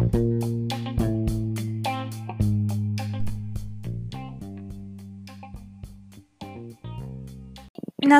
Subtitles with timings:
[0.00, 0.08] 皆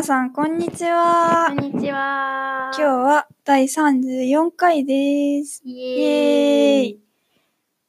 [0.02, 1.46] さん、こんにちは。
[1.48, 2.70] こんにちは。
[2.76, 5.62] 今日は第34回です。
[5.64, 7.00] イイエーイ。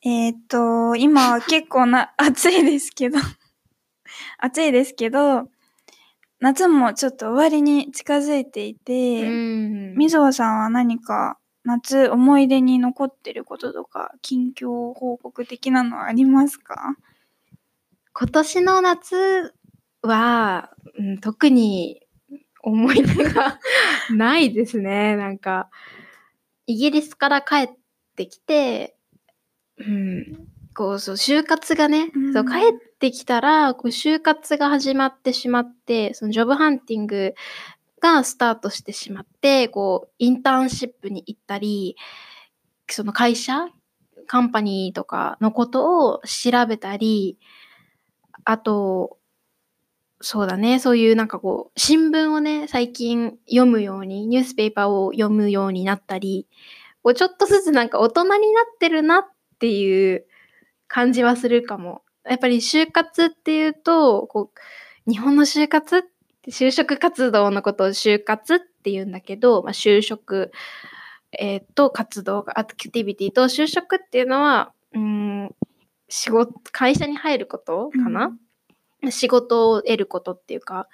[0.05, 3.19] えーっと、今は結構な、暑いですけど、
[4.39, 5.49] 暑いですけど、
[6.39, 9.95] 夏もちょっと終わりに近づいていて、うん。
[9.95, 16.95] みぞさんは何か夏思い出に残ってることとか、近況報告的なのはありますか？
[18.13, 19.53] 今年の夏
[20.01, 22.01] は、うん、特に
[22.63, 23.59] 思い出が
[24.11, 25.15] ないですね。
[25.17, 25.69] なんか、
[26.67, 27.69] イギリスから帰っ
[28.15, 28.95] てきて、
[29.77, 37.33] うん、こう、そう、就活がね、うんそう帰ってきたら、こう就活が始まってしまって、そのジョブハンティング
[38.01, 41.95] がスタートしてしまって、こう、インターンシップに行ったり、
[42.89, 43.67] その会社
[44.27, 47.37] カンパニーとかのことを調べたり、
[48.43, 49.17] あと、
[50.19, 56.47] そうだね、そういうなんかこう、新聞をね、最近読むように、ニュースペーパーを読むようになったり、
[57.03, 59.23] こうちょっとずつなんか大人になってるなっ
[59.59, 60.25] ていう
[60.87, 62.03] 感じはするかも。
[62.29, 64.51] やっぱり就活っていうと、こ
[65.07, 66.01] う、日本の就活っ
[66.41, 70.51] て就職活動のことを就活って言うんだけど、まあ、就職、
[71.39, 75.55] えーと活動、アクティビティと就職っていうのは、うん、
[76.09, 78.37] 仕事、会社に入ることかな、
[79.09, 80.87] 仕事を得ることっていうか、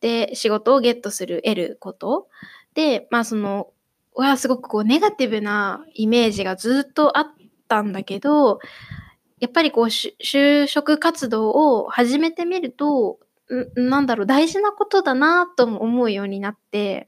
[0.00, 2.28] で、仕事をゲットする、得ること。
[2.74, 3.72] で、まあその、
[4.14, 7.26] はすごくこうネガティブなイメージがずっとあっ
[7.68, 8.60] たんだけど、
[9.40, 13.29] やっぱりこうし就職活動を始めてみると、ん
[13.74, 17.06] なんだろう、大事なことだなとも思うようになって、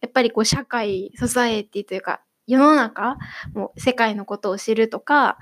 [0.00, 3.18] やっぱりこう社会、ソサエティというか、世の中、
[3.54, 5.36] もう世界のことを知るとか、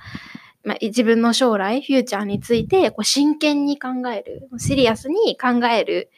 [0.64, 6.10] まあ、自分の将来、フューチャーについてこう真剣に考える、シリアスに考える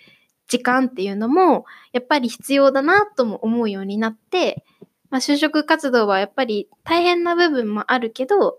[0.49, 4.65] 時間っていうのも、やっぱり必要だなとも思うようになって、
[5.11, 8.59] まあ、就職活動はやっぱり大変な部分もあるけど、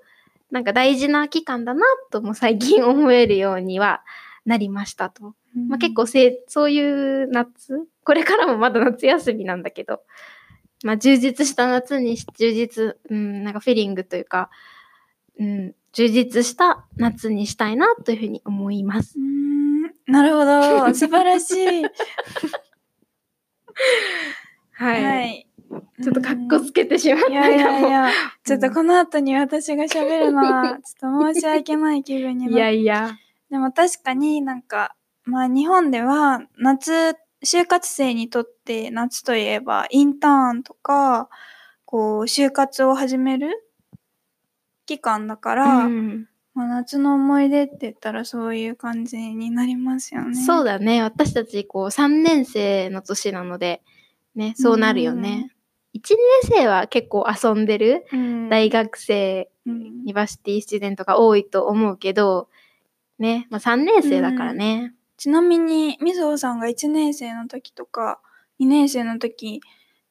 [0.52, 4.02] なんか大事な期間だなとも最近思えるようには
[4.46, 5.36] なりましたと。
[5.68, 10.02] まあ、結構せそういう夏、これからもまだ夏休みなんだけど、
[10.84, 14.50] まあ、充実した夏にし、充実、うん、なんかフィリングというか、
[15.40, 19.22] うん、充実した夏にしたいなというふうに思いますう。
[19.22, 19.68] ーん
[20.08, 20.94] なるほど。
[20.94, 21.84] 素晴らしい。
[24.74, 24.86] は。
[24.86, 25.48] はいい。
[26.02, 28.10] ちょっとかっこつけてしまったいやいやいかや、
[28.46, 32.58] ちょっとこの後に私が喋るのは、ちょっと申し訳ない気分にも。
[32.58, 33.18] なっ いやいや。
[33.50, 34.96] でも確かになんか、
[35.28, 37.16] まあ日本では夏、
[37.46, 41.30] 就活生にとって夏といえばインターンとか、
[41.86, 43.68] こう、就活を始める
[44.86, 50.36] 期間だから、うんまあ、夏の思い出って言ったらそういう感じになりますよね。
[50.36, 51.04] そうだね。
[51.04, 53.84] 私たち、こう、3年生の年なので、
[54.34, 55.52] ね、そうなるよね。
[55.94, 56.00] 1
[56.44, 58.50] 年生は結構遊んでるうん。
[58.50, 62.48] 大学生、うん university student が多いと思うけど、
[63.20, 64.94] ね、まあ3年生だからね。
[65.18, 68.20] ちなみに、みずほさんが1年生の時とか、
[68.60, 69.62] 2年生の時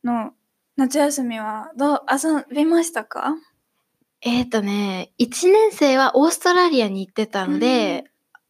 [0.04, 0.32] の
[0.76, 3.36] 夏休みはどう遊びましたか？
[4.22, 8.04] えっ、とね、1年生はオーストラリアに行ってたので、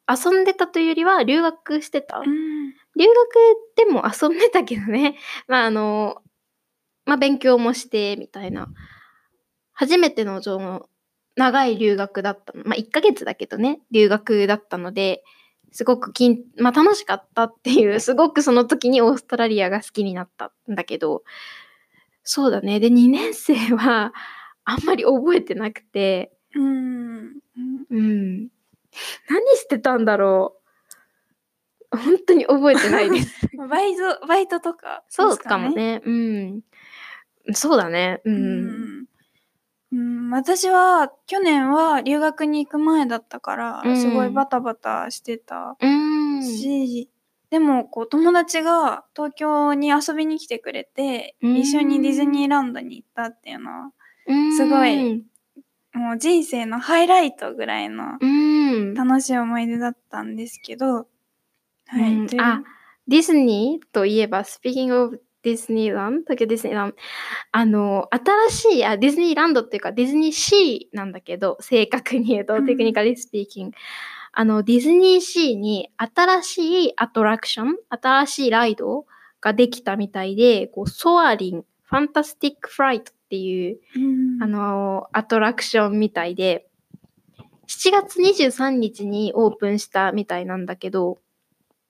[0.08, 2.18] 遊んでたというよりは留学してた。
[2.18, 2.26] うん。
[2.96, 5.18] 留学でも遊んでたけどね。
[5.48, 6.22] まああの、
[7.04, 8.68] まあ勉強もしてみたいな。
[9.72, 10.40] 初めての
[11.34, 12.62] 長い留学だったの。
[12.64, 15.22] まあ1ヶ月だけどね、留学だったので、
[15.76, 21.22] すごくきん、まあ楽しかったっていう、 すごくその時にオーストラリアが好きになったんだけど、
[22.22, 22.80] そうだね。
[22.80, 24.14] で、2年生は
[24.64, 27.40] あんまり覚えてなくて、うん。
[27.90, 28.48] うん。
[29.28, 30.56] 何してたんだろ
[31.92, 31.96] う。
[31.98, 33.46] 本当に覚えてないです。
[33.68, 35.72] バイト、バイトとか、そうかも。
[35.72, 36.00] ね。
[36.06, 36.62] うん。
[37.52, 38.22] そうだね。
[38.24, 38.30] う。
[38.30, 39.06] うんん。
[39.92, 46.42] うん、私は去年は留学に行く前だったから、うんすごいバタバタしてたうん。
[46.42, 47.08] し、
[47.50, 53.92] でもこう友達が東京に遊びに来てくれて、うん一緒にディズニーランドに行ったっていうのは、
[54.56, 55.24] すごい。
[55.92, 58.94] もう人生のハイライトぐらいのうん。
[58.94, 61.06] 楽しい思い出だったんですけど、
[61.86, 62.12] はい。
[62.12, 62.62] ううんあ、
[63.08, 66.96] ディズニーといえば、Speaking of ディズニーランド、東京ディズニーランド、
[67.52, 68.08] あの、
[68.50, 73.76] 新しい、あ、ディズニーランドっていうか、ディズニーシーなんだけど、正確に言うと、うんテクニカリスピーキング。
[74.32, 79.06] あの、ディズニーシーに新しいアトラクション、新しいライド
[79.40, 83.98] ができたみたいで、こう、ソアリン、ファンタスティックフライトっっていう、う
[84.38, 84.42] ん。
[84.42, 86.68] あの、アトラクションみたいで、
[87.66, 91.18] 7月23日にオープンしたみたいなんだけど、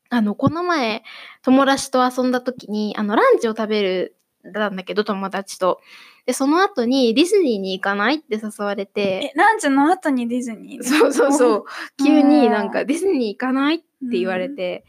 [0.08, 1.02] あの、この前、
[1.42, 5.80] 友達と遊んだ時に、あの、ランチを食べる、なんだけど、友達と。
[6.26, 11.64] で、その後にディズニーに行かないって誘われて、え、ランチの後にディズニーそうそうそう。
[12.04, 13.84] 急になんかうんディズニー行かないって
[14.18, 14.84] 言われて、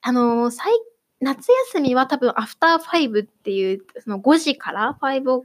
[0.00, 0.72] あのー、最
[1.20, 5.44] 夏休みは多分アフターファイブっていう、その5時から5を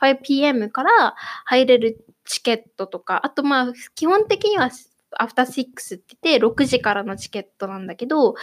[0.00, 4.70] 5pm から入れるチケットとか、あとまあ基本的には
[5.22, 8.34] アフターシックスって言って6時からのチケットなんだけど、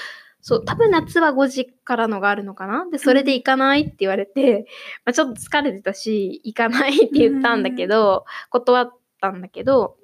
[0.42, 2.86] そう、多分夏は5時からのがあるのかな？
[2.92, 4.66] で、それで行かないって言われて、
[5.06, 8.92] まあ、ちょっと疲れてたし、行かないって言ったんだけど、断っ
[9.22, 9.96] たんだけど、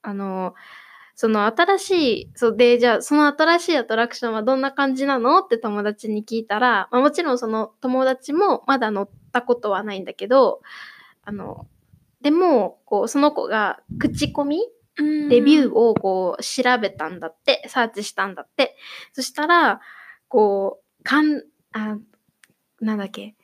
[0.00, 0.54] あの、
[1.14, 1.90] その新し
[2.22, 5.40] い、そうで、じゃあその新しいアトラクションはどんな感じなの？
[5.40, 10.62] って友達に聞いたら、まあ、もちろんその友達もまだ乗ったことはないんだけど、
[11.22, 11.66] あの、
[12.22, 14.62] でも、こう、その子が口コミ
[14.96, 18.76] レビューをこう調べたんだって、サーチしたんだって。
[19.12, 19.80] そしたら、
[20.28, 21.42] こう、かん、
[21.72, 21.96] あ、
[22.80, 23.34] なんだっけ、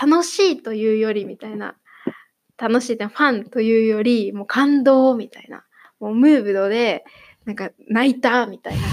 [0.00, 1.76] 楽しいというよりみたいな、
[2.58, 5.64] 楽しいってファンというより、もう感動みたいな、
[6.00, 7.04] もうムーブドで、
[7.44, 8.86] なんか泣いたみたいな。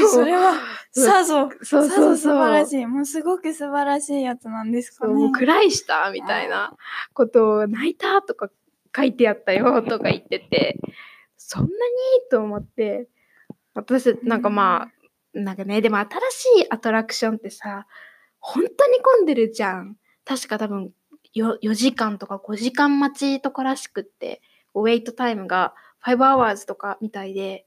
[0.04, 0.54] んそれは、
[0.92, 2.86] さぞ、そうそう素晴らしい。
[2.86, 5.12] もうすごく素晴らしいやつなんですかね。
[5.12, 6.74] もうクライしたみたいな
[7.12, 8.50] ことを泣いたとか
[8.96, 10.78] 書いてあったよとか言ってて、
[11.36, 11.72] そんなに？
[12.30, 13.08] と思って、
[13.74, 14.90] 私、なんかま
[15.34, 16.08] あ、なんかね、でも新
[16.58, 17.86] しいアトラクションってさ、
[18.40, 19.96] 本当に混んでるじゃん。
[20.24, 20.92] 確か多分
[21.32, 24.42] よ4時間とか5時間待ちとからしくって、
[24.74, 27.66] ウェイトタイムが5 hours とかみたいで、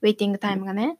[0.00, 0.98] ウェイティングタイムがね、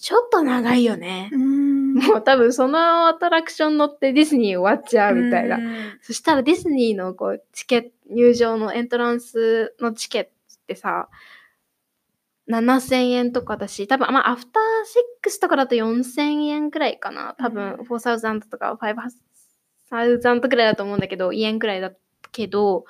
[0.00, 1.28] ちょっと長いよね。
[1.32, 1.94] うん。
[1.94, 5.60] もう多分そのアトラクション乗ってディズニー終わっちゃうみたいなう。
[5.60, 10.32] んそしたらディズニーのこうチケット、入場のエントランスのチケットっ
[10.68, 11.08] てさ、
[12.48, 17.34] 7000円とかだし、多分まあアフターシックスとかだと4000円くらいかな。
[17.36, 21.92] 多分うん4000とか5000くらいだと思うんだけど、イエンくらいだ
[22.30, 22.84] けど、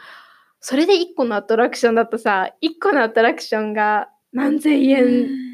[0.61, 5.48] それで1個のアトラクションだとさ、1個のアトラクションが何千円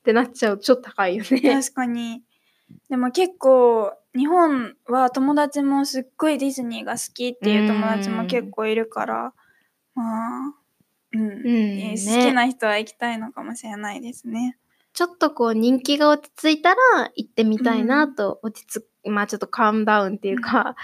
[0.00, 1.40] ってなっちゃうとちょっと高いよね。
[1.40, 2.22] 確かに。
[2.88, 9.34] でも結構、日本は友達もすっごいディズニーが好きっていう友達も結構いるから、
[9.94, 10.54] まあ、
[11.12, 11.20] うん。
[11.20, 14.56] うんえーね好きな人は行きたいのかもしれないですね。
[14.92, 16.76] ちょっとこう人気が落ち着いたら
[17.14, 20.74] 行ってみたいなと落ち着く、まあちょっとカームダウンっていうか、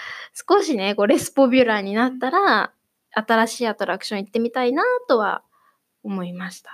[0.48, 2.72] 少しね、こうレスポビュラーになったら、
[3.12, 5.42] 新しいアトラクション行ってみたいなとは
[6.04, 6.72] 思いました。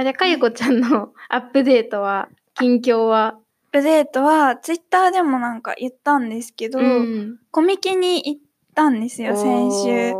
[0.00, 3.34] あじゃあ、かゆこちゃんの アップデートは、近況は、アッ
[3.72, 7.38] プデートは、ツイッターでもなんか言ったんですけど、ん。
[7.50, 8.40] コミケに行っ
[8.74, 10.14] たんですよ、先週。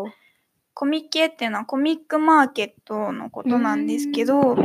[0.75, 4.57] コミケっていうのはコミックマーケットのことなんですけど、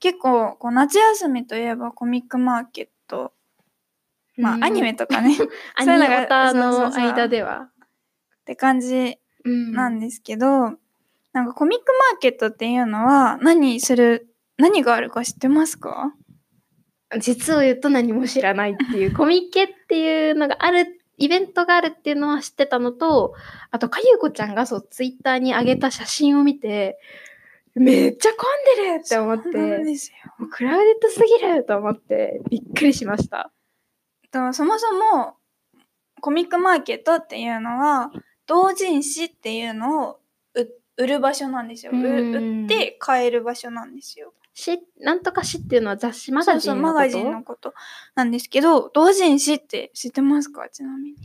[0.00, 3.32] 結構こう夏休みといえばコミックマーケット、
[4.36, 4.64] まあ、うん。
[4.64, 5.34] アニメとかね。
[5.34, 5.38] っ
[5.76, 7.70] アニそういうのがオタの間では。
[8.44, 9.72] て感じうん。
[9.72, 10.78] なんですけど、
[11.34, 16.14] なんかコミックマーケットっていうのは何する何があるか知ってますか？
[17.18, 23.34] 実を言うと何も知らないっていう、 コミケっていうのがある、イベントがあるっていうのは知ってたのと、
[23.70, 26.98] あと、かゆこちゃんがそう、ツイッターに上げた写真を見て、
[27.74, 29.50] めっちゃ混んでるって思って、
[30.50, 33.52] クラウデッドすぎると思って、びっくりしました。
[34.30, 35.36] とそもそも
[36.20, 38.10] コミックマーケットっていうのは
[38.46, 40.20] 同人誌っていうのを
[40.54, 41.92] 売売る場所なんですよ。
[41.92, 44.34] 売って買える場所なんですよ。
[44.54, 46.80] し、なんとかしっていうのは雑誌、マガジンのこと？
[46.80, 47.74] そうそうマガジンのこと
[48.14, 50.68] なんですけど同人誌って知ってますか？
[50.70, 51.16] ちなみに。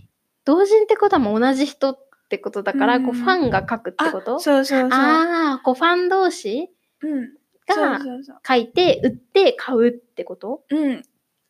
[0.45, 4.39] 同人ってことはもう同じ人ってことだから、うんこう、ファンが書くってこと？
[4.39, 4.89] そうそうそう。
[4.91, 6.69] ああ、こう、ファン同士？
[7.01, 7.29] うん。
[7.67, 8.00] が。
[8.48, 10.63] 書いて、売って買うってこと？
[10.69, 11.03] うん。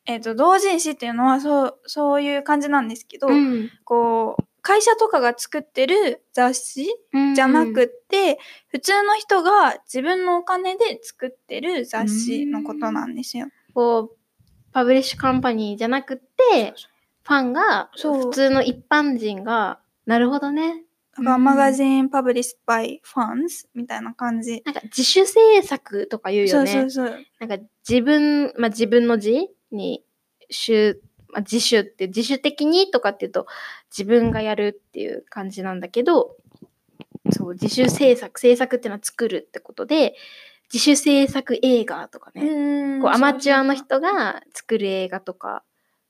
[0.06, 3.70] えっ、と同人誌っていうのはそうそういう感じなんですけど、ん。
[3.86, 6.88] こう会社とかが作ってる雑誌
[7.36, 13.48] じゃなくって、普通の人が自分のお金で作ってる雑誌のことなんですよ。
[13.74, 14.18] こう、
[14.72, 16.74] パブリッシュカンパニーじゃなくて、
[17.24, 20.84] ファンが、そう普通の一般人が、なるほどね。
[21.16, 24.62] だからうん magazine published by fans みたいな感じ。
[24.66, 26.72] なんか自主制作とか言うそうよね。
[26.72, 27.26] そうそう。
[27.40, 30.04] なんか自分、まあ、自分の字に、
[30.50, 31.02] 主、
[31.32, 33.48] まあ、自主って、自主的にとかっていうと、
[33.96, 36.36] 自分がやるっていう感じなんだけど、
[37.32, 40.16] そう、自主制作、制作っていうのは作るってことで、
[40.72, 42.48] 自主制作映画とかね。
[42.48, 43.02] うん。
[43.02, 45.64] こうアマチュアの人が作る映画とか、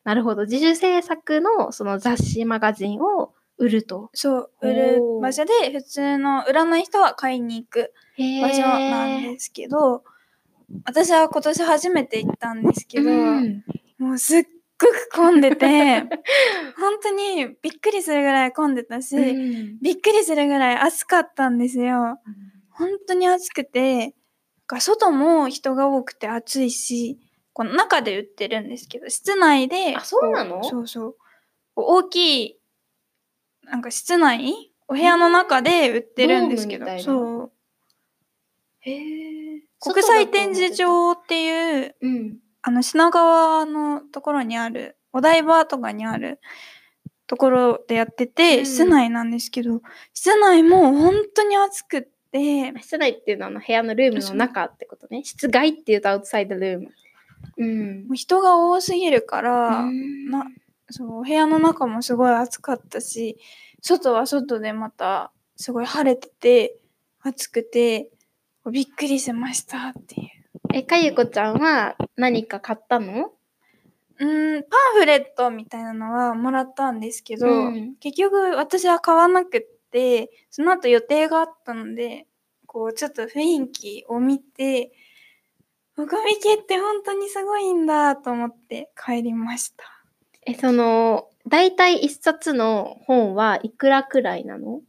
[0.04, 4.10] なるほど、自主制作のその雑誌 magazine を売ると。
[4.14, 10.04] そう、売る場所で、普通の売らない人は買いに行くへ場所なんですけど、
[10.86, 13.64] 私は今年初めて行ったんですけど、うん。
[13.98, 14.46] もうすっ
[14.80, 16.04] ごく混んでて、
[16.78, 22.20] 本当にびっくりするぐらい混んでたし、うんびっくりするぐらい暑かったんですよ。
[22.72, 24.16] 本当に暑くて、
[24.80, 27.20] 外も人が多くて暑いし、
[27.54, 30.62] この中で売ってるんですけど、室内で、あそうなの？
[30.62, 31.16] こそうそう。
[31.76, 32.60] 大きい、
[33.64, 34.72] なんか室内？
[34.88, 37.52] お部屋の中で売ってるんですけどそう。
[38.80, 39.62] へえ。
[39.82, 42.40] 国際展示場っていう、うん。
[42.62, 46.40] あの品川のところにある、お台場とかにある
[47.28, 48.66] ところでやってて、うん。
[48.66, 49.82] 室内なんですけど、
[50.14, 52.02] 室内も本当に暑くっ
[52.32, 55.24] て、室内っていうのはあの部屋のルームの中ってことね。
[55.24, 56.92] 室外っていうとアウトサイドルーム。
[57.58, 58.08] うん。
[58.08, 60.30] もう人が多すぎるから、うん。
[60.30, 60.46] な
[60.92, 63.38] そうお部屋の中もすごい暑かったし
[63.82, 66.78] 外は外でまたすごい晴れてて
[67.22, 68.10] 暑くて
[68.72, 70.30] びっくりしましたっていう
[70.74, 73.32] え、かゆこちゃんは何か買ったの？
[74.20, 77.96] うーんパンフレットみたいなのはもらったんですけど、うん。
[78.00, 79.62] 結局私は買わなくっ
[79.92, 82.28] てその後予定があったので
[82.68, 84.92] こうちょっと雰囲気を見て
[85.96, 89.84] コミケって本当にすごいんだと思って帰りました。
[90.46, 94.82] え、その、大体一冊の本はいくらくらいなの？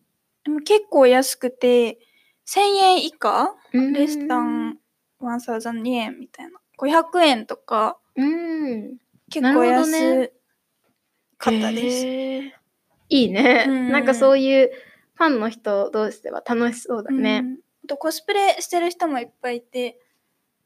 [0.44, 1.98] でも結構安くて
[2.46, 4.78] 1000円以下うんレスタン
[5.20, 8.96] 1000円みたいな500円とかうん。
[9.30, 10.32] 結構安ね
[11.38, 12.06] かったです。
[12.06, 12.50] へー
[13.12, 14.70] いいね、うんなんかそういう
[15.14, 17.40] ファンの人同士では楽しそうだうね。
[17.40, 19.98] んあとコスプレしてる人もいっぱいいて、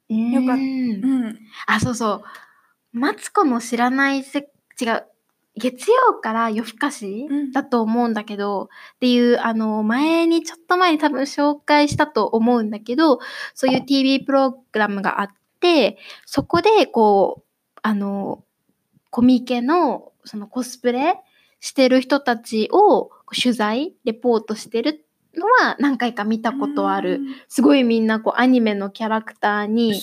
[0.08, 2.23] よかったうんうん、あ、そうそう。
[2.92, 5.06] マツコの知らないせ、違う。
[5.56, 13.20] 月曜から夜更かし、うんだと思うんだけど、っていう、あの、前に、ちょっと前に多分紹介したと思うんだけど、
[13.54, 15.30] そういう TV プログラムがあっ
[15.61, 18.42] て、そこで、こう、あの、
[19.11, 21.20] コミケの、そのコスプレ
[21.61, 25.06] してる人たちを取材、レポートしてる
[25.37, 27.20] のは何回か見たことある。
[27.49, 29.75] すごいみんなこうアニメのキャラクターうん。
[29.75, 30.02] に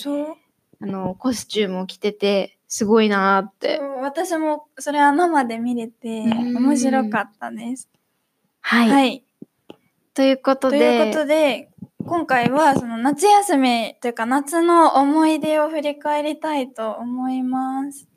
[0.80, 3.80] あのコスチュームを着ててすごいなーって。
[4.00, 7.86] 私もそれは生で見れてうん面白かったです。
[8.62, 8.88] はい。
[8.88, 9.24] はい。
[10.14, 11.68] ということとで、いうことで
[12.06, 18.08] 今回はその夏休みというか夏の思い出を振り返りたいと思います。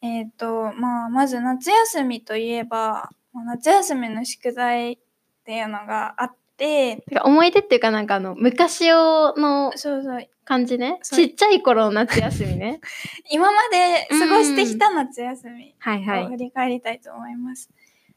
[0.00, 4.98] えっ、とまあまず夏休みといえばまあ夏休みの宿題っ
[5.44, 10.98] ていうのがあって思い出っていうかなんかあの昔用のそうそう感じね。
[11.02, 12.80] ちっちゃい頃の夏休みね。
[13.30, 16.24] 今まで過ごしてきた夏休みはいはい。
[16.24, 17.70] を振り返りたいと思います。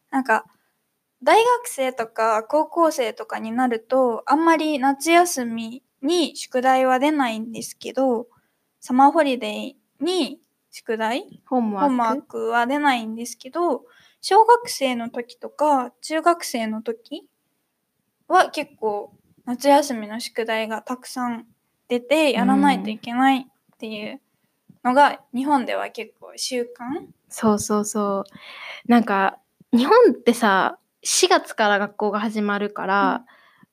[0.09, 0.45] なんか
[1.21, 8.27] 大学生とか高校生とかになるとあんまり夏休みに宿題は出ないんですけど
[8.81, 11.41] サマーホリデーに宿題。
[11.45, 13.85] ホームワークは出ないんですけど
[14.19, 17.29] 小学生の時とか中学生の時
[18.33, 19.13] は結構
[19.45, 21.45] 夏休みの宿題がたくさん
[21.87, 24.19] 出てやらないといけないっていう
[24.83, 27.05] のが日本では結構習慣。
[27.29, 28.91] そうそうそう。
[28.91, 29.37] なんか
[29.71, 33.25] 日本ってさ4月から学校が始まるから、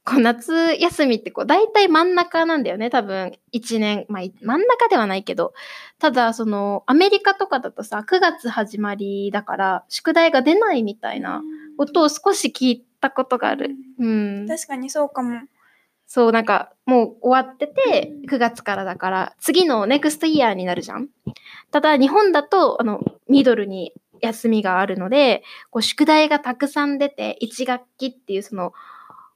[0.04, 3.32] こう夏休みってこう大体真ん中なんだよね多分。
[3.52, 5.52] 1年まあい真ん中ではないけど。
[5.98, 11.42] ただそのアメリカとかだとさ9月始まりだから宿題が出ないみたいな
[11.76, 13.70] ことを少し聞いたことがある。
[13.98, 15.40] うん、確かにそうかも。
[16.06, 21.08] そうなんかもう終わっててうん9月からだから次のネクストイヤーになるじゃん。
[21.70, 28.72] ただ日本だとあのミドルに休みがあるのでこう宿題がたくさん出て1学期っていうその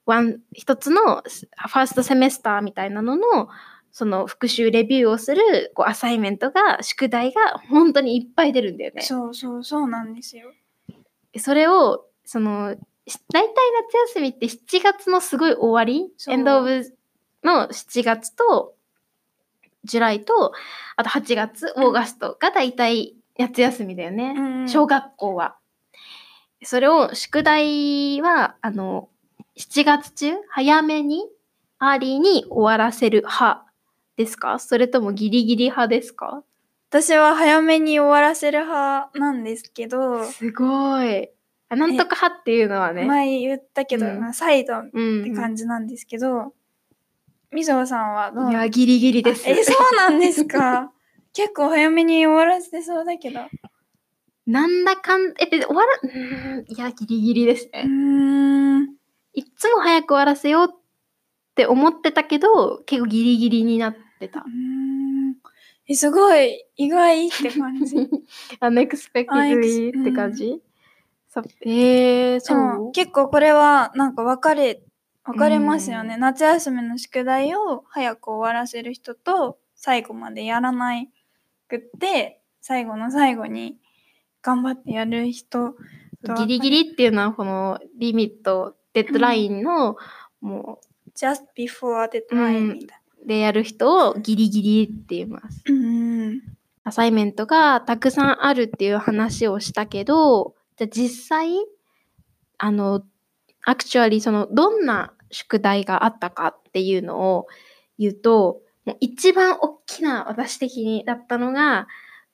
[0.06, 3.48] ワン一つのファーストセメスターみたいなのの
[3.92, 9.02] その復習レビューをするこうアサイメントが宿題が本当にいっぱい出るんだよね。
[9.02, 10.50] そうそうそうなんですよ。
[11.38, 12.78] それをそのし
[13.32, 13.54] 大体
[13.90, 16.10] 夏休みって7月のすごい終わり？
[16.28, 16.82] エンドオブ
[17.42, 18.74] の7月と
[19.84, 20.52] ジュライと
[20.96, 25.56] あと8月オーガストが大体夏休みだよね、うん小学校は。
[26.62, 29.10] それを宿題はあの
[29.58, 30.32] 7月中？
[30.48, 31.26] 早めに
[31.78, 33.66] early に終わらせる派
[34.16, 34.58] ですか？
[34.58, 36.42] それともギリギリ派ですか？
[36.88, 41.28] 私は早めに終わらせる派なんですけど、すごい。
[41.74, 43.04] あなんとか派っていうのはね。
[43.04, 46.54] 前言ったけど、うんまあ、サイドっうんて感じなんですけど、
[47.52, 48.50] みぞさんはどう？
[48.50, 49.48] いや、ギリギリです。
[49.48, 50.90] え、そうなんですか？
[51.32, 53.40] 結構早めに終わらせてそうだけど。
[54.46, 58.88] なんだかん、え、別に終わら、ん、いや、ギリギリですうね。
[59.32, 60.76] いっつも早く終わらせようっ
[61.54, 64.50] て思ってたけど、結構ギリギリになってたうー。
[64.50, 65.36] ん
[65.88, 67.96] え、すごい意外って感じ。
[68.60, 70.56] unexpectedly って感じ、さ
[71.62, 72.88] えー、そそう？
[72.88, 74.82] う結構これはなんか分かれ
[75.24, 76.20] 分かれますよね、うん。
[76.20, 81.08] 夏休みの宿題を早く終わらせる人と最後までやらない
[81.68, 83.76] くって最後の最後に
[84.42, 85.74] 頑張ってやる人
[86.24, 89.96] とギリギリっていうのはこのリミット、デッドラインの、
[90.40, 90.80] も
[91.16, 95.62] just before time みたいうでやる人をギリギリって言います。
[95.66, 95.74] な。
[95.74, 96.42] うん。
[96.82, 101.50] アサイメントがたくさんあるっていう話をしたけど、じゃあ実際、
[102.58, 103.04] あの、
[103.64, 107.46] アクチュアリその、どんな宿題があったかっていうのを
[107.98, 111.86] 言うと、もう一番大きな私的にだったのが、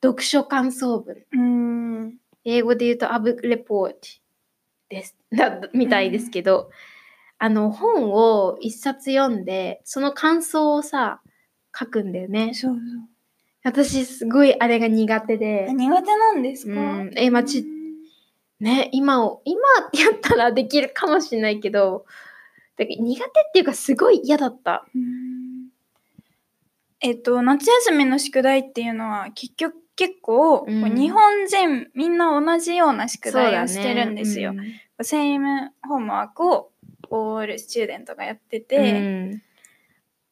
[0.02, 1.24] 読書感想文。
[1.32, 3.96] うん英語で言うとアブレポート
[4.88, 5.16] です。
[5.30, 6.70] だみたいですけど、
[7.38, 11.20] あの本を一冊読んで、その感想をさ、
[11.78, 12.52] 書くんだよね。
[12.54, 12.76] そう
[13.62, 15.68] 私すごいあれが苦手そうで。
[15.74, 17.64] 苦手なんですか、うんえまあち
[18.60, 19.60] ね、今を、今
[19.94, 22.04] やったらできるかもしれないけど、
[22.76, 24.86] だ苦手っていうかすごい嫌だった。
[24.94, 25.70] うん。
[27.00, 30.94] えっと夏休みの宿題っていうのは結局結構、うん。
[30.94, 34.52] 日本人みんな同じような宿題をしてるんですよ。
[34.52, 35.04] うん。
[35.04, 36.70] same ho mework を
[37.10, 39.42] all stu dent がやってうて、ん。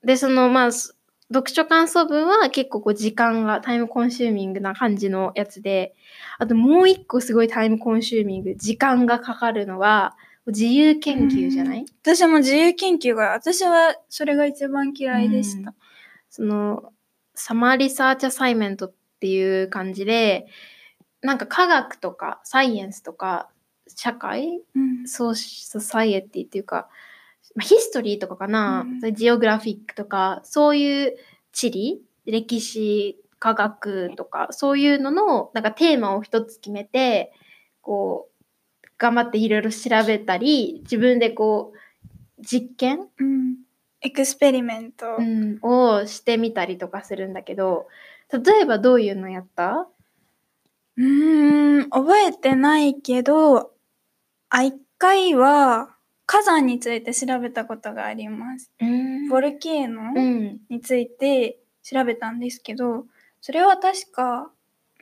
[0.04, 0.97] で、そのまあ、す
[1.32, 5.94] 読書感想文は結構こう時間が time consuming な感じのやつで、
[6.38, 10.16] あともう一個すごい time consuming、時間がかかるのは
[10.46, 15.74] 自由研究じゃない、私も自由研究が私はそれが一番嫌いでした。
[16.30, 16.92] その
[17.34, 20.46] summer research assignment っていう感じで、
[21.20, 23.50] なんか科学とか science とか
[23.86, 24.62] 社会？
[24.74, 25.06] うん。
[25.06, 26.88] so society っていうか、
[27.58, 29.14] まあ、 history とかかな、うん。
[29.14, 31.16] geographic とか、そういう
[31.52, 37.32] 地理、歴史、科学とか、そういうのの、なんかテーマを一つ決めて、
[37.82, 38.28] こ
[38.82, 43.56] う、頑張っていろいろ調べたり、自分でこう、実験、うん。
[44.00, 47.88] エクスペリメント、うん、をしてみたりとかするんだけど、
[48.30, 49.88] 例えばどういうのやった？
[50.96, 53.72] うーん、覚えてないけど、
[54.50, 55.96] あ、一回は
[56.28, 58.70] 火山について調べたことがあります。
[58.78, 60.60] うんボルケーノうん。
[60.68, 63.06] について調べたんですけど、
[63.40, 64.50] それは確か、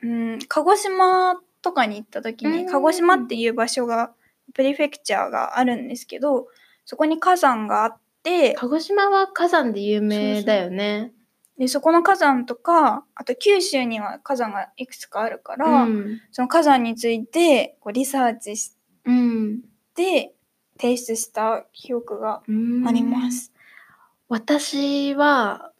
[0.01, 4.13] うん、鹿児島とかに行った時に、うん鹿児島っていう場所が、
[4.53, 6.47] プリフェクチャーがあるんですけど、
[6.85, 11.11] そこに火山があって、鹿児島は火山で有名だよね。
[11.57, 16.21] で、そこの火山とか、あと九州には火山がいくつかあるから、うん。
[16.31, 18.71] その火山についてこうリサーチし
[19.03, 19.59] うん。
[20.77, 23.51] て提出した記憶がうんあります。
[24.29, 25.71] 私は、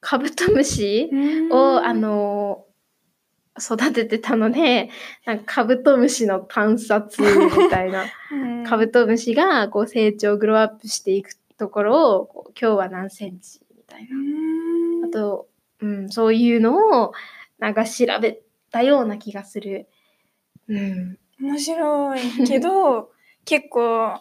[0.00, 1.10] カブトムシ
[1.50, 2.64] を、あの、
[3.58, 4.90] 育ててたので、
[5.26, 8.04] なんかカブトムシの観察みたいな。
[8.32, 14.16] うん、カブトムシがこう成長、グローアップしていくところを、今日は何センチみたいな。
[14.16, 14.60] うん
[15.04, 15.48] あと、
[15.80, 17.12] うん、そういうのを
[17.58, 19.88] なんか調べたような気がする。
[20.68, 21.18] うん。
[21.40, 23.10] 面白いけど
[23.44, 24.20] 結構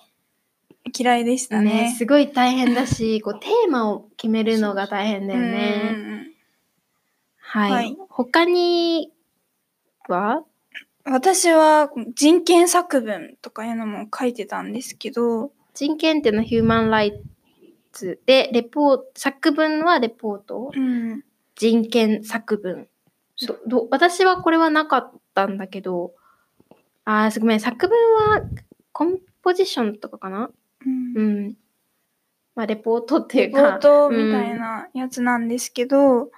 [0.98, 1.96] 嫌いでしたね、ね。
[1.98, 6.32] すごい大変だし、 こうテーマを決めるのが大変だようんね。
[7.38, 7.72] はい。
[7.72, 9.12] はい他に
[10.08, 10.44] は？
[11.06, 17.22] 私は人権作文とかいうのも書いてたんですけど、人権っていうのはヒューマンライ
[17.92, 21.24] ツで、レポート、作文はレポート、うん、
[21.56, 22.88] 人権作文。
[23.48, 26.14] どど私はこれはなかったんだけど、
[27.06, 28.42] あー、ごめん、作文は
[29.00, 30.50] コンポジションとかかな？
[30.86, 31.14] うん。
[31.16, 31.58] うん。
[32.54, 36.32] まあ、レポートっていうレポーか、トみたいなやつなんですけど、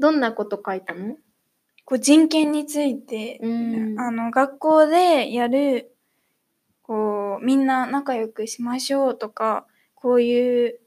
[0.00, 1.14] どんなこと書いたの？
[1.84, 4.00] こう人権についてうん。
[4.00, 5.92] あの学校でやる
[6.82, 10.80] こうみんな仲良くしましょうとかこういう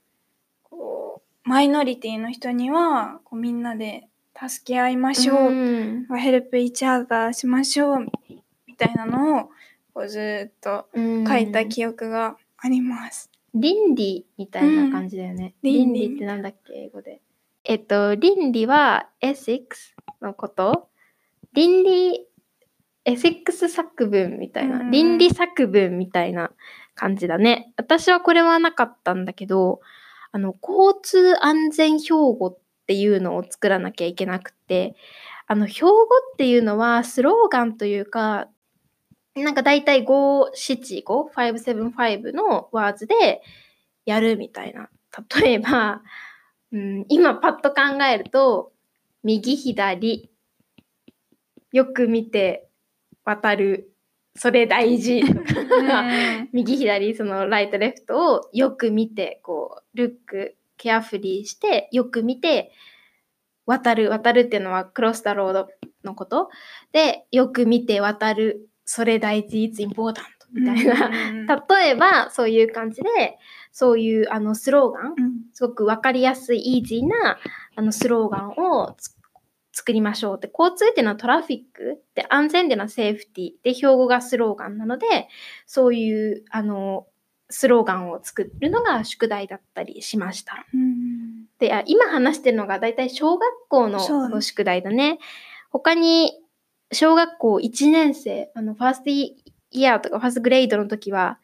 [0.63, 6.05] こうマイノリティの人にはこうみんなで助け合いましょう、ん。
[6.17, 8.07] ヘルプイチャーダーしましょう
[8.67, 9.49] みたいなのを
[9.93, 10.87] こうずーっと
[11.27, 13.29] 書いた記憶があります。
[13.53, 15.55] 倫理みたいな感じだよね。
[15.63, 17.21] うん倫理ってなんだっけ、英語で。
[17.63, 20.89] えっと、倫理はエシックスのこと？
[21.53, 22.27] 倫理、
[23.05, 24.81] エシックス作文みたいな。
[24.81, 26.51] うん倫理作文みたいな
[26.95, 27.73] 感じだね。
[27.77, 29.81] 私はこれはなかったんだけど、
[30.31, 34.95] あの、交通安全標語っていうのを作らなきゃいけなくて、
[35.47, 38.47] あの、標語っていうのはスローガンというか、
[39.43, 43.41] なんか大体5、7、5、5、7、5のワーズで
[44.05, 44.89] やるみたいな。
[45.41, 46.01] 例えば、
[46.71, 48.71] うん、今パッと考えると、
[49.23, 50.29] 右左、
[51.71, 52.69] よく見て
[53.23, 53.91] 渡る、
[54.35, 55.23] それ大事、
[56.53, 62.71] 右左そのライトレフトをよく見てこうルックケアフリーしてよく見て
[63.65, 65.67] 渡る渡るっていうのはクロスタロード
[66.03, 66.49] のこと
[66.91, 70.15] でよく見て渡るそれ大事？it's important
[70.51, 73.37] みたいな、例えばそういう感じで
[73.71, 75.33] そういうあのスローガンうん。
[75.53, 77.37] すごくわかりやすいイージーな
[77.75, 79.15] あのスローガンをつ
[79.73, 85.27] 作りましょうって交通っていうのはトラフィックで安全でのはセーフティで標語がスローガンなので
[85.67, 87.05] そういうあの
[87.51, 90.65] スローガンを作るのが宿題だったりしました。
[90.73, 91.45] うん。
[91.59, 95.19] であ今話してるのが大体小学校の宿題だね。
[95.69, 96.31] 他に
[96.91, 99.35] 小学校1年生あのファーストイ
[99.71, 101.39] ヤーとかファーストグレードの時は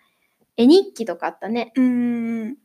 [0.58, 1.72] 絵日記とかあったね。
[1.76, 2.56] うん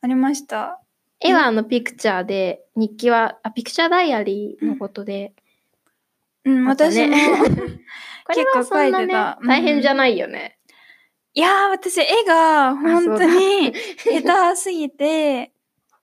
[0.00, 0.80] ありました。
[1.20, 5.32] 絵はあのピクチャーで、日記は、あ、ピクチャーダイアリーのことで。
[6.44, 7.14] うん、あった私も。
[8.34, 10.58] 結構書いてた、うん大変じゃないよね。
[11.34, 15.52] いやー、私、絵が本当に下手すぎて、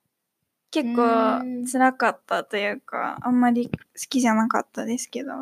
[0.72, 3.72] 結う構ん辛かったというか、あんまり好
[4.08, 5.32] きじゃなかったですけど。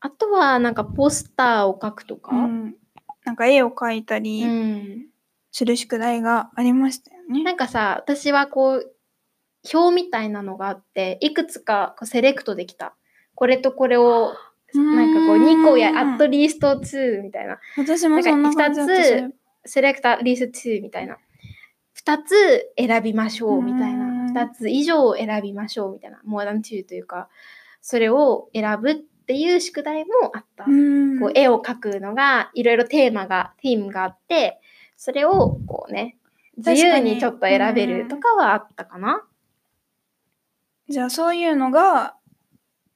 [0.00, 2.34] あとは、なんかポスターを描くとか？
[2.34, 2.74] うん、
[3.24, 5.06] なんか絵を描いたうりん
[5.52, 7.42] する宿題がありましたよね。
[7.44, 8.92] なんかさ、私はこう、
[9.72, 12.94] 表みたいなのがあって、いくつかこうセレクトできた。
[13.34, 14.32] これとこれを、
[14.72, 17.58] なんかこう2個や、アットリースト2みたいな。
[17.76, 19.36] 私もそんな感じだったしなんか
[19.66, 21.18] セレクターリース2みたいな。
[22.02, 24.04] 2つ選びましょうみたいな。
[24.04, 26.20] うん2つ以上選びましょうみたいな。
[26.24, 27.28] more than two というか、
[27.82, 30.64] それを選ぶっていう宿題もあった。
[30.64, 34.60] うんこう絵を描くのが、いろいろテーマが、テーマがあって、
[34.96, 36.16] それをこうね、
[36.56, 39.24] 自由にちょっと選べるとかはあったかな。
[40.88, 42.16] じゃあそういうのが、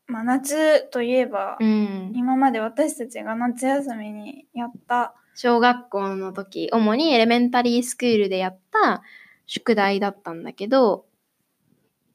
[0.09, 2.13] まあ、夏といえば、うん。
[2.17, 9.03] 今まで私たちが夏休みにやった小学校の時、主にエレメンタリースクールでやった
[9.47, 11.07] 宿題だったんだけど、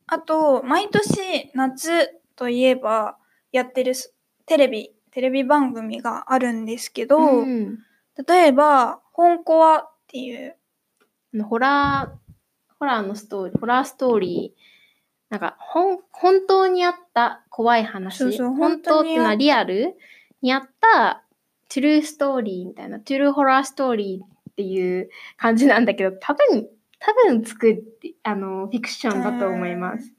[0.07, 3.18] あと毎年夏といえば
[3.51, 4.13] やってるす
[4.45, 7.79] テレビテレビ番組があるんですけど、うん
[8.27, 10.57] 例えば「本コア」っていう
[11.43, 12.33] ホラー、
[12.79, 14.59] ホラーのストーリー、ホラーストーリー、
[15.29, 18.17] なんか、ほん、本当にあった怖い話。
[18.17, 19.95] そうそう本当っていうのはリアル
[20.41, 21.23] にあった
[21.69, 26.67] トゥルーストーリーみたいな、トゥルーホラーストーリーっていう感じなんだけど、多分、
[26.99, 30.11] 多分作って、あの、フィクションだと思います。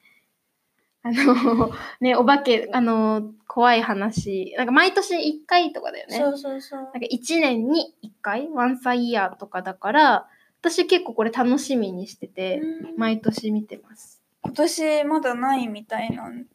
[1.03, 6.19] あの、ね、お化け、あの、怖い話、なんか毎年1回とかだよね。
[6.19, 6.83] そうそうそう。
[6.83, 10.29] なんか1年に1回、once a year とかだから、
[10.61, 12.61] 私結構これ楽しみにしてて、
[12.97, 14.21] 毎年見てます。
[14.43, 16.47] 今年まだないみたいなん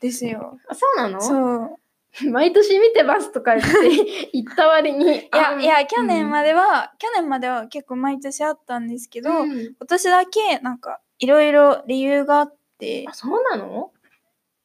[0.00, 0.58] ですよ。
[0.68, 1.20] あ、そうなの？
[1.20, 1.76] そう。
[2.30, 5.04] 毎年見てますとか言って 言った割に。
[5.06, 9.50] いやいや去年までは、去年までは結構毎年あったんですけど、うん。
[9.50, 13.04] 今年だけなんかいろいろ理由があって。
[13.08, 13.92] あ、そうなの？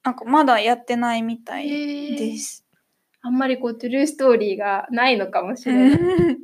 [0.04, 2.66] なんかまだやってないみたいです。
[3.22, 6.38] あんまりこう、 true story がないのかもしれない。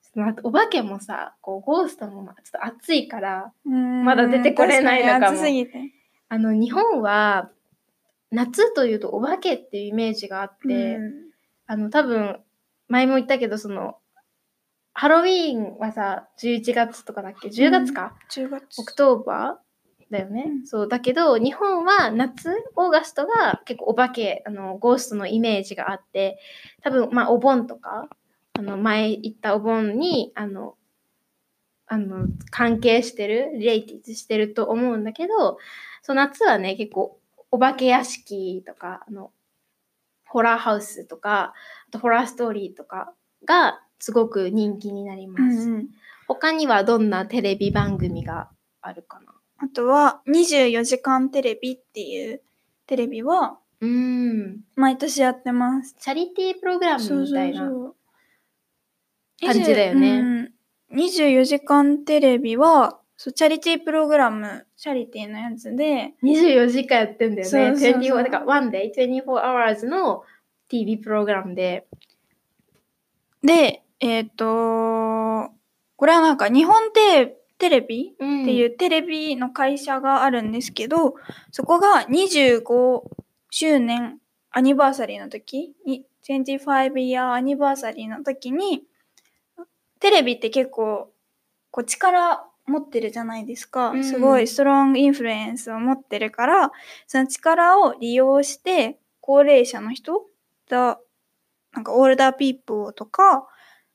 [0.00, 5.36] そのお化けもさ、こう、ゴーストもまあちょっと暑いから、まだ出てこれないのかも。
[5.36, 5.92] 確に暑すぎて。
[6.30, 7.50] あの、日本は、
[8.30, 11.12] 夏というとお化けっていうイメージがあって、うん。
[11.66, 12.40] あの、多分、
[12.88, 13.98] 前も言ったけど、その、
[14.94, 18.80] ハロウィーンはさ、11月とかだっけ ?10 月か、10月。
[18.80, 19.67] October
[20.10, 20.66] だよね、うん。
[20.66, 26.38] そう、だけど、日本は夏、オーガストが結構お化け、あの、ゴーストのイメージがあって、
[26.82, 28.08] 多分、まあ、お盆とか、
[28.54, 30.76] あの、前言ったお盆に、あの、
[31.86, 35.58] あの、関係してる、リレイティズしてると思うんだけど、
[36.02, 37.18] そう、夏はね、結構、
[37.50, 39.32] お化け屋敷とか、あの、
[40.26, 41.54] ホラーハウスとか、
[41.88, 43.14] あとホラーストーリーとか
[43.46, 45.70] がすごく人気になります。
[45.70, 45.88] うんうん。
[46.26, 48.50] 他にはどんなテレビ番組が
[48.82, 49.37] あるかな？
[49.58, 52.42] あとは24時間テレビっていう
[52.86, 54.60] テレビはうーん。
[54.76, 55.94] 毎年やってます。
[55.98, 57.68] チャリティープログラムみたいな。
[57.68, 57.94] う
[59.40, 60.52] 感じだよねうん
[60.98, 67.44] 24時間テレビはそうチャリティープログラム、チャリティーのやつで、24時間やってんだよね。
[67.44, 70.22] そうそうそう24だから one day, 24 hours の
[70.68, 71.88] TV プログラムで。
[73.42, 75.50] で、えっ、と、
[75.96, 78.42] これはなんか日本テテレビうん。
[78.42, 81.14] っていうテレビの会社があるんですけど、
[81.50, 83.02] そこが25
[83.50, 84.18] 周年
[84.50, 88.82] アニバーサリーの時に25 year アニバーサリーの時に
[90.00, 91.10] テレビって結構
[91.70, 94.04] こう力持ってるじゃないですか、うん。
[94.04, 96.70] すごいストロングインフルエンスを持ってるから
[97.06, 100.26] その力を利用して高齢者の人
[100.68, 101.00] だ
[101.72, 103.46] なんかオールダーピープルとか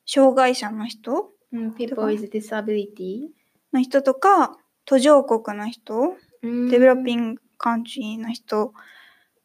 [0.06, 3.28] 障害者の人うん、people with disability。
[3.74, 8.72] の人とか途上国の人、うんデベロッピングカントリーの人、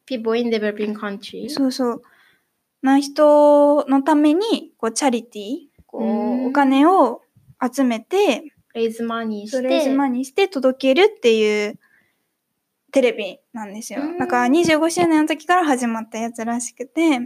[0.05, 1.49] people in developing countries。
[1.49, 2.01] そうそう
[2.83, 7.21] の人のためにこうチャリティーこう、うんお金を
[7.61, 9.57] 集めてレイズマニーして。
[9.57, 11.79] それをマにして届けるっていう
[12.91, 14.17] テレビなんですようん。
[14.17, 17.19] だから25周年の時から始まったやつらしくて、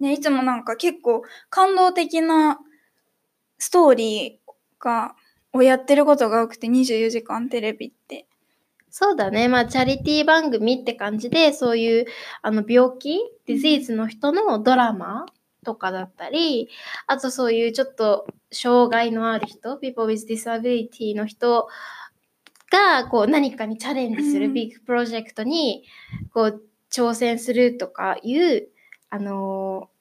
[0.00, 2.58] で、いつもなんか結構感動的な
[3.58, 5.16] ストーリーが、
[5.52, 8.26] をやってることが多くて24時間テレビって。
[8.90, 9.48] そうだね。
[9.48, 12.06] まあ、チャリティー番組って感じで、そういう、
[12.42, 15.26] あの、病気、ディジーズの人のドラマ
[15.64, 16.68] とかだったり、
[17.06, 21.68] あとそういうちょっと障害のある人、people with disability の人
[22.70, 25.84] が、こう、何かにチャレンジすうんるビッグプロジェクトに、
[26.32, 28.68] こう、挑戦するとかいう、
[29.10, 29.98] あのー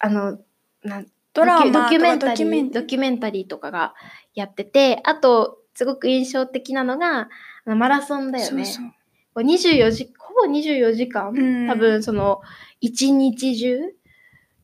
[0.00, 0.38] あの、
[0.82, 3.94] なんドラマドキュメンとかタリー、ドキュメンタリーとかが
[4.34, 7.28] やってて、あと、すごく印象的なのが、
[7.64, 8.64] マラソンだよね。
[8.64, 8.92] そうそう
[9.32, 12.40] こう24時、ほぼ24時間、うん多分その、
[12.80, 13.78] 一日中、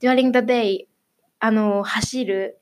[0.00, 0.86] during the day、
[1.38, 2.60] あの、走る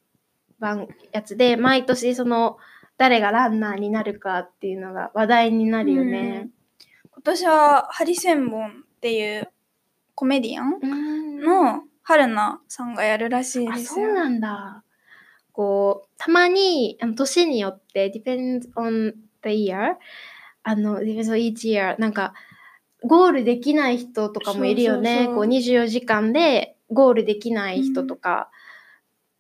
[0.59, 2.59] 番、やつで、毎年その、
[2.97, 6.49] 誰がランナーになるかっていうのが話題になるよね。
[7.11, 9.49] 今年はハリセンボンっていう
[10.15, 14.07] コメディアンうんの春菜さんがやるらしいあ、ですよ。
[14.07, 14.84] そうなんだ。
[15.55, 19.15] こう、たまに、あの年によって、depends on
[19.45, 19.95] the year,
[20.65, 22.35] あの、depends on each year, なんか、
[23.05, 25.11] ゴールできない人とかもいるよね。
[25.11, 28.51] そうそうそうこう、24時間でゴールできない人とか、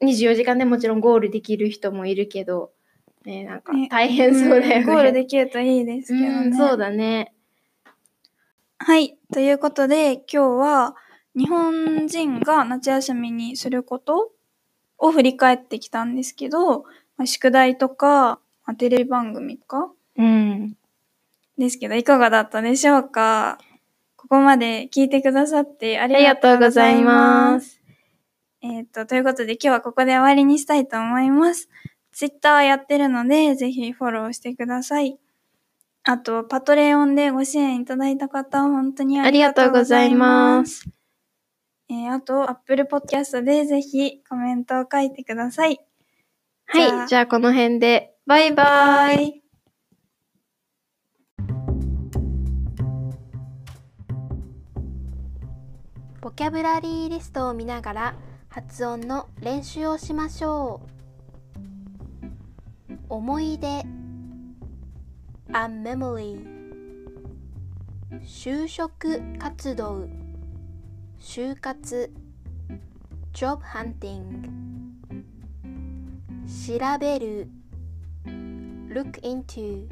[0.02, 2.70] 24時間でもちろんゴールできる人もいるけど、
[3.24, 4.80] ね、なんかね大変そうだよね。
[4.82, 6.28] んゴールできるといいですけどね。
[6.28, 7.34] うん、そうだね。
[8.78, 9.16] はい。
[9.32, 10.96] ということで、今日は
[11.34, 14.30] 日本人が夏休みにすること
[15.06, 16.84] を振り返ってきたんですけど、
[17.16, 20.76] まあ、宿題とか、まあ、テレビ番組とかうん。
[21.58, 23.58] ですけど、いかがだったでしょうか？
[24.16, 27.52] ここまで聞いてくださってありががとうございま。
[27.52, 27.80] ますす。
[28.62, 31.68] えっ、と、ということで今日はここで終わりにしたいと思います。
[32.12, 35.18] ツイッターやってるので、ぜひフォローしてください。
[36.04, 40.88] あと、パトレオンでご支援いただいた方、本当にあありりががとうございます。
[41.88, 41.92] す。
[41.92, 45.80] えーあと、Apple Podcast でぜひコメントを書いてください。
[46.66, 47.08] はい。
[47.08, 49.28] じゃあ、この辺で、バイバイ。
[49.28, 49.44] イ。
[56.24, 58.14] ボキャブラリーリストを見ながら
[58.48, 60.80] 発音の練習をしましょ
[62.88, 63.84] う思い出 a
[65.68, 66.42] memory
[68.22, 70.08] 就職活動
[71.26, 71.74] 就活
[73.32, 74.20] job hunting
[76.46, 77.48] 調べる
[78.92, 79.88] look into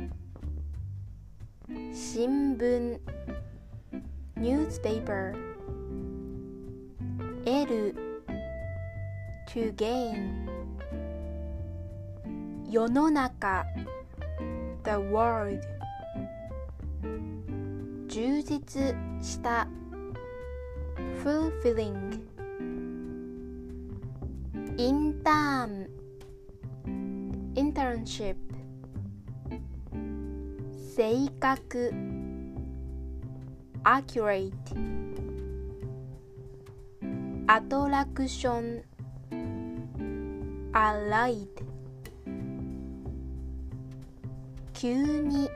[1.90, 3.00] 新聞
[4.36, 5.34] newspaper
[7.46, 7.94] 得る
[9.48, 10.46] to gain
[12.70, 13.64] 世の中
[14.84, 15.58] the world
[18.06, 19.66] 充実した
[21.22, 22.20] fulfilling
[24.76, 25.88] インターン
[27.54, 28.34] internship
[30.96, 31.92] 正確
[33.84, 34.52] accurate
[37.46, 38.82] アトラクション
[40.74, 41.46] a ride
[44.72, 45.48] 急に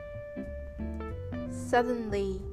[1.51, 2.46] suddenly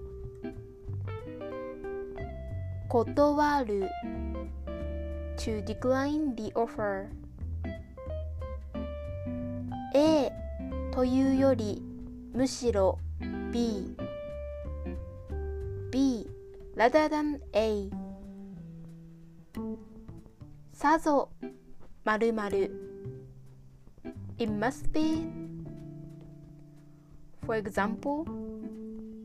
[2.95, 3.91] 断る
[5.37, 7.09] to decline the offer
[9.97, 10.31] A
[10.93, 11.83] というより
[12.33, 13.01] むしろ
[13.51, 13.97] B
[15.91, 16.31] B
[16.77, 17.91] rather than A
[20.73, 21.31] さぞ
[22.05, 22.71] まるまる
[24.39, 25.27] It must be
[27.45, 28.25] For example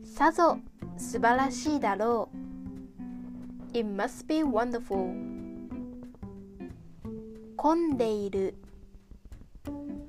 [0.04, 0.58] さぞ
[0.96, 2.49] 素晴らしいだろう
[3.72, 5.14] It must be wonderful
[7.56, 8.54] 混んでいる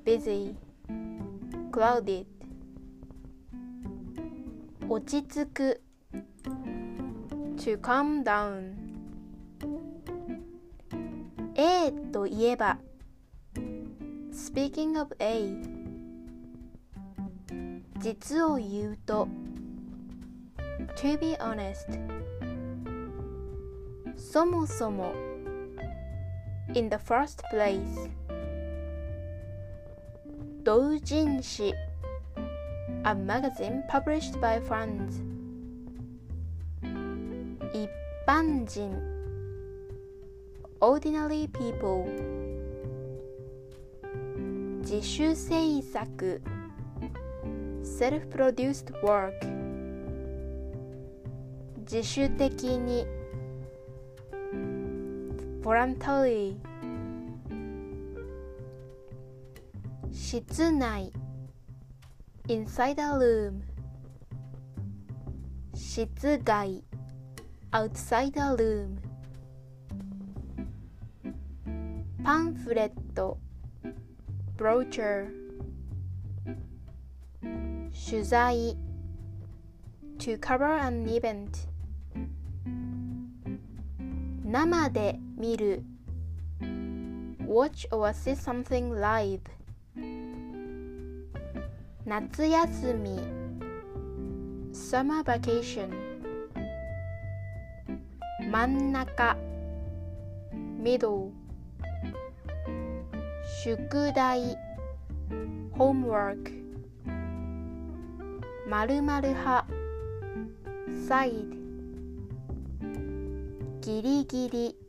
[0.03, 0.55] busy
[1.71, 2.25] crowded
[4.89, 5.81] 落ち着く
[7.57, 8.73] to calm down
[11.55, 12.79] A といえば
[14.31, 15.55] Speaking of A
[17.99, 19.27] 実を言うと
[20.95, 21.99] To be honest
[24.21, 25.11] そもそも
[26.75, 28.09] In the first place
[30.63, 31.73] 同人誌
[33.03, 35.21] A magazine published by friends
[37.73, 37.89] 一
[38.27, 38.91] 般人
[40.79, 42.05] Ordinary people
[44.83, 46.39] 自主制作
[47.83, 49.33] Self-produced work
[51.85, 53.20] 自主的に
[55.61, 56.55] voluntary
[60.11, 61.11] 室内
[62.47, 63.61] Inside a room
[65.75, 66.83] 室外
[67.71, 68.97] Outside a room
[72.23, 73.37] パンフレット
[74.57, 75.27] Brochure
[77.93, 78.75] 取材
[80.17, 81.67] To cover an event
[84.43, 85.83] 生で見る
[87.47, 89.41] Watch or see something live
[92.05, 93.19] 夏休み
[94.71, 95.89] Summer vacation
[98.51, 99.35] 真ん中
[100.79, 101.31] Middle
[103.63, 104.55] 宿題
[105.75, 106.51] Homework
[108.69, 109.65] 〇〇派
[111.09, 111.61] Side
[113.81, 114.80] ギリギリ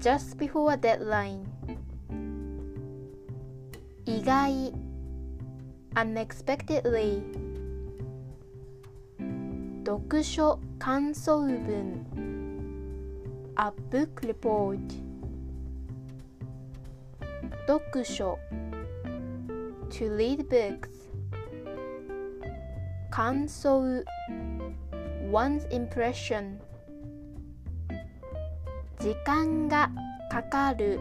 [0.00, 1.44] Just before a deadline
[4.04, 4.50] 意外
[5.94, 7.22] Unexpectedly
[9.84, 12.04] 読書感想文
[13.56, 14.78] A book report
[17.66, 18.38] 読書
[19.90, 20.90] To read books
[23.10, 24.04] 感想
[25.32, 26.58] One's impression
[29.01, 29.89] 時間が
[30.29, 30.99] かかる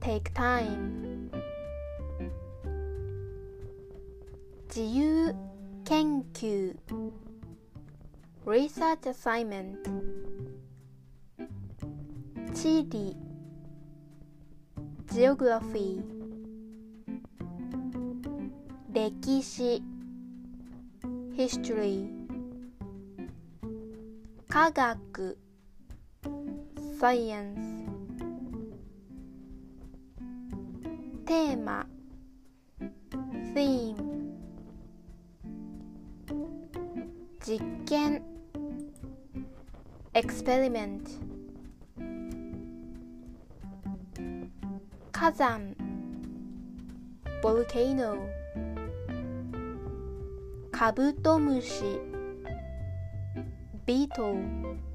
[0.00, 1.30] Take time
[4.66, 5.32] 自由
[5.84, 6.74] 研究
[8.44, 9.76] Research assignment
[12.54, 13.16] 地理
[15.06, 16.02] Geography
[18.92, 19.80] 歴史
[21.36, 22.08] History
[24.48, 25.38] 科学
[27.00, 27.56] Science
[31.24, 31.86] テーマ
[33.54, 33.96] Theme
[37.40, 38.22] 実験
[40.12, 41.00] Experiment
[45.10, 45.74] 火山
[47.42, 48.18] Volcano
[50.70, 51.98] カブトムシ
[53.86, 54.89] Beetle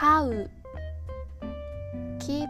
[0.00, 0.50] 飼う
[2.20, 2.46] Keep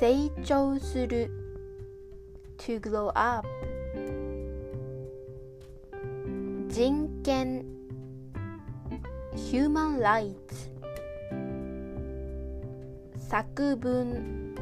[0.00, 1.30] 成長する
[2.58, 3.46] To grow up
[6.66, 7.64] 人権
[9.36, 10.34] Human rights
[13.16, 14.56] 作文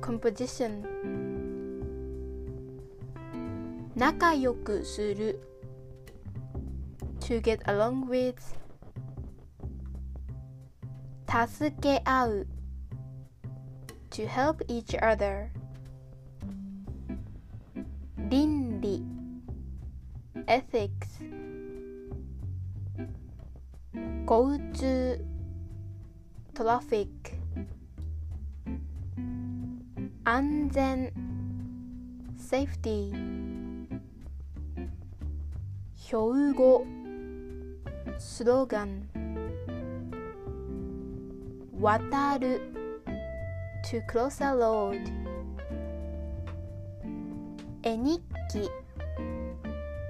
[0.00, 0.82] Composition
[3.94, 5.53] 仲良くする
[7.23, 8.35] To get along with
[11.27, 12.47] 助け合う
[14.11, 15.49] To help each other
[18.29, 19.03] 倫理
[20.47, 20.89] Ethics
[24.25, 25.19] 交通
[26.53, 27.07] Traffic
[30.23, 31.11] 安全
[32.37, 33.11] Safety
[35.95, 37.02] 標語
[38.18, 39.08] スローガン
[41.80, 42.60] 渡る
[43.90, 45.00] To cross a road
[47.82, 48.70] 絵日記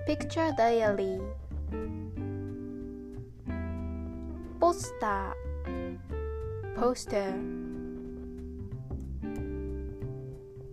[0.07, 1.21] Picture diary
[4.61, 5.99] ポスター
[6.77, 7.35] Poster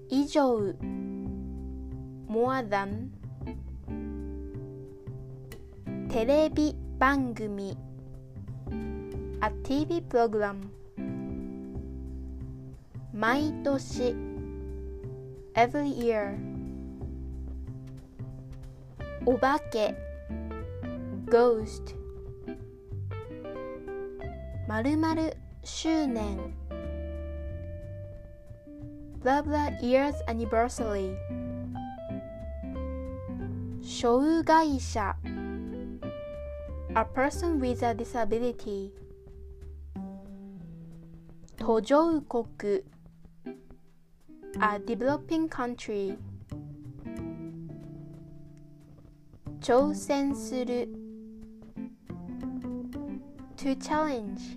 [0.09, 0.75] 以上
[2.29, 3.09] More than
[6.09, 7.75] テレビ番組
[9.41, 10.57] A TV program
[13.11, 14.13] 毎年
[15.55, 16.37] Every year
[19.25, 19.95] お化け
[21.25, 21.95] Ghost
[24.67, 26.37] 〇〇周年
[29.23, 31.15] Blah blah years anniversary
[33.81, 35.15] 障害者
[36.94, 38.90] A person with a disability
[41.57, 42.46] 途上国
[44.61, 46.16] A developing country
[49.61, 50.88] 挑戦する
[53.57, 54.57] To challenge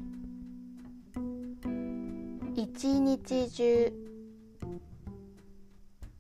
[2.55, 3.91] 一日中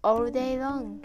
[0.01, 0.99] All day long